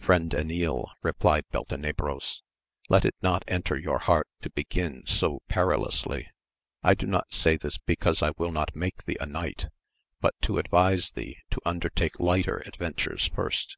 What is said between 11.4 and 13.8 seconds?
to undertake lighter adventures first.